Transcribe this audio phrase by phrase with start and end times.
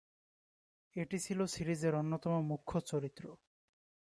[0.95, 3.23] এটি ছিল সিরিজের অন্যতম মুখ্য চরিত্র।